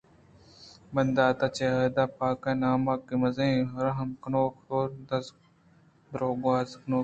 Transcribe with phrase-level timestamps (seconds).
[0.93, 4.95] بندات چہ هُدا پاک ءِ نام ءَ کہ مزنیں رهم کنوک ءُ
[6.11, 6.99] درگْوز کنوکے